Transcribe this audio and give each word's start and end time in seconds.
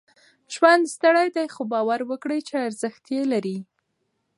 ژوند 0.53 0.83
ستړی 0.95 1.27
دی، 1.35 1.45
خو؛ 1.53 1.63
باور 1.71 1.99
وکړئ 2.09 2.39
چې 2.47 2.55
ارزښت 2.67 3.05
لري. 3.31 3.57